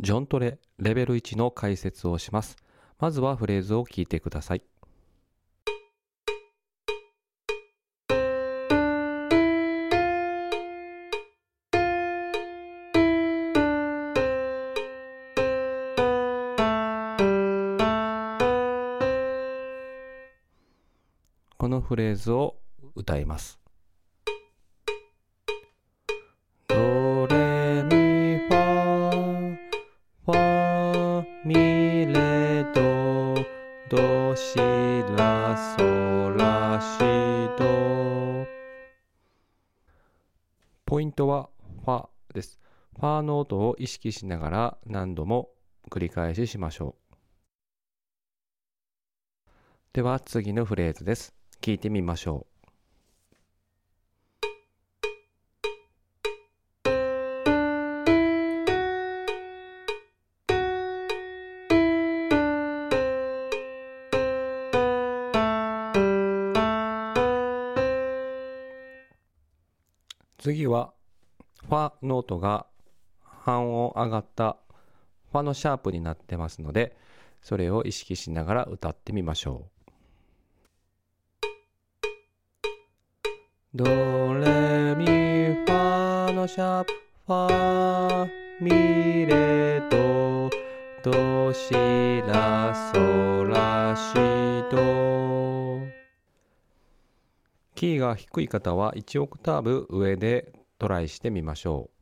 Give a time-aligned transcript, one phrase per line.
[0.00, 2.56] ジョントレレベル1の解説をします。
[3.00, 4.62] まずはフレーズを聞いてください。
[21.56, 22.54] このフレーズを
[22.94, 23.58] 歌います。
[31.48, 33.34] ァミレド
[33.88, 34.58] ドシ
[35.16, 36.98] ラソラシ
[37.58, 38.46] ド
[40.84, 41.48] ポイントは
[41.84, 42.58] ファです。
[42.98, 45.50] ファの音を意識しながら何度も
[45.90, 47.16] 繰り返ししましょう。
[49.94, 51.34] では次のフレーズです。
[51.62, 52.57] 聞いてみましょう。
[70.48, 70.94] 次は
[71.68, 72.64] ファノートが
[73.22, 74.56] 半音上がった
[75.30, 76.96] ファのシャープになってますので
[77.42, 79.86] それを意識しながら歌ってみましょう。
[83.74, 86.92] ドレミファのシャープ
[87.26, 88.28] ファ
[88.62, 88.70] ミ
[89.26, 90.48] レド
[91.02, 91.74] ドシ
[92.26, 93.27] ラソ
[97.78, 101.98] キーが低い方は1オクターブ上でトライしてみましょう。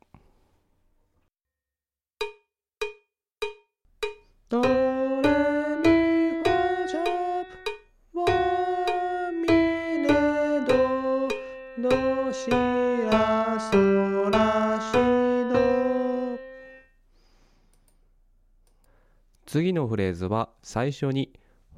[19.44, 21.34] 次のフレーズは最初に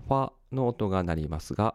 [0.07, 1.75] ファの音が鳴りますが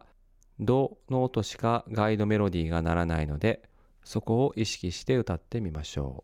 [0.59, 3.63] ドの音しかガイドメロディーが鳴らないので
[4.03, 6.23] そこを意識して歌ってみましょ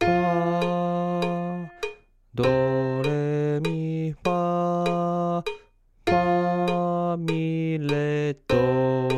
[0.00, 0.04] う。
[0.04, 1.68] ファ
[2.34, 2.44] ド
[3.02, 5.42] レミファ
[6.06, 9.08] ファミレド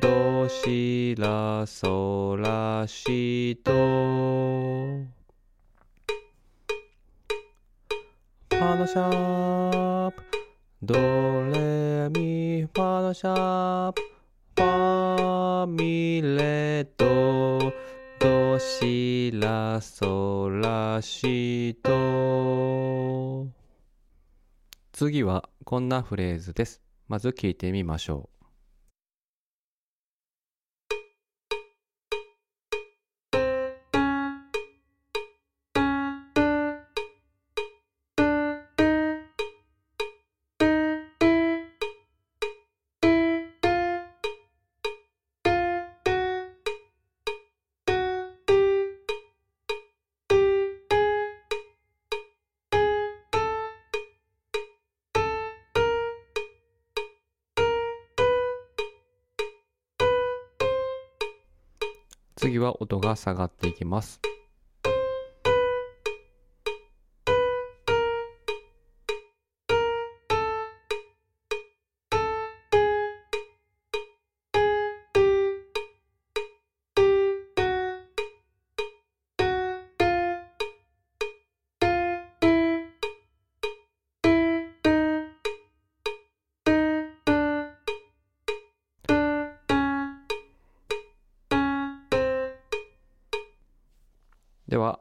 [0.00, 9.39] ドシラソラシドァのシャー
[10.82, 14.00] ドレミファのシャープ
[14.56, 17.70] ファミレド
[18.18, 23.46] ドシラソラシド
[24.92, 26.80] 次はこんなフレーズです。
[27.08, 28.39] まず聞いてみましょう。
[62.40, 64.18] 次は音が下がっていきます。
[94.70, 95.00] では、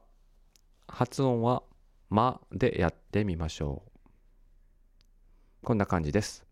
[0.87, 1.61] 発音は、
[2.09, 5.65] までやってみましょう。
[5.67, 6.43] こんな感じです。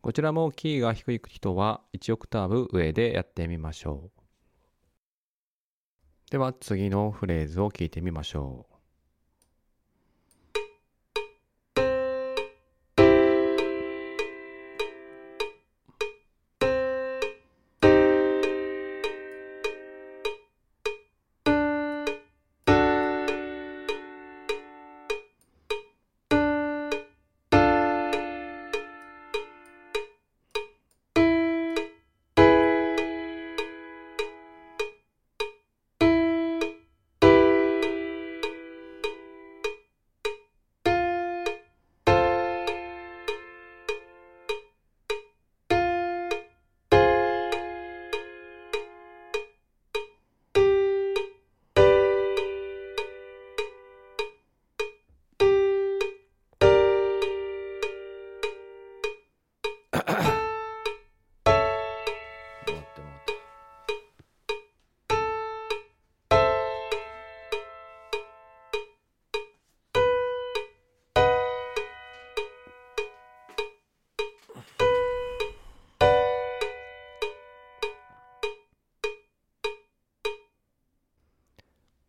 [0.00, 4.18] こちらもキーが低い人は1オクターブ上でやってみましょう。
[6.30, 8.67] では次のフレーズを聞いてみましょう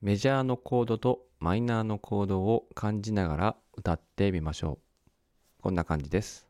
[0.10, 5.62] メジャーのコードとマイナーのコードを感じながら歌ってみましょう。
[5.62, 6.48] こんな感じです。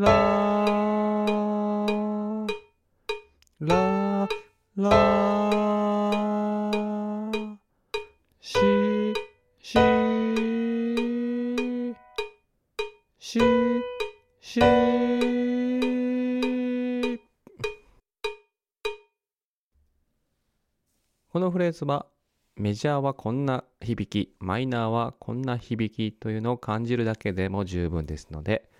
[0.00, 0.06] ラ、
[3.58, 4.28] ラ、
[4.76, 4.88] ラ、
[8.40, 8.58] シ、
[9.60, 9.76] シ、
[13.18, 13.40] シ、
[14.40, 14.60] シ、
[21.32, 22.06] このフレーズは
[22.54, 28.70] メジャーはこんな響き、マイナーはこんな響きというのを感じるだけでも十分ですので、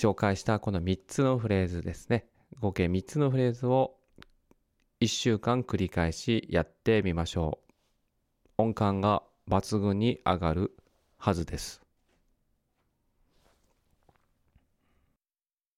[0.00, 2.24] 紹介したこの3つのフレーズですね。
[2.58, 3.96] 合計3つのフレーズを
[5.02, 7.58] 1週間繰り返しやってみましょ
[8.58, 8.62] う。
[8.62, 10.74] 音感が抜群に上がる
[11.18, 11.82] はずです。